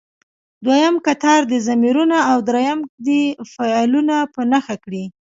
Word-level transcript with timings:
دویم 0.65 0.95
کتار 1.05 1.41
دې 1.51 1.59
ضمیرونه 1.67 2.17
او 2.31 2.37
دریم 2.49 2.79
دې 3.05 3.21
فعلونه 3.53 4.15
په 4.33 4.41
نښه 4.51 4.75
کړي. 4.83 5.03